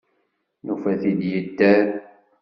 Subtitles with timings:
[0.65, 1.87] Nufa-t-id yedder.